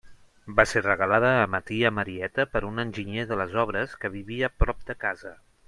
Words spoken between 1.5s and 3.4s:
ma tia Marieta per un enginyer de